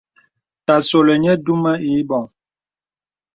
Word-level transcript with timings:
Ta 0.65 0.75
solì 0.87 1.15
nyə̀ 1.23 1.35
dumə 1.45 1.71
ìbɔŋ. 1.93 2.25